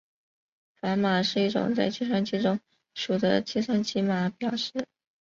[0.79, 2.59] 反码是一种在计算机中
[2.95, 4.87] 数的机器码表示。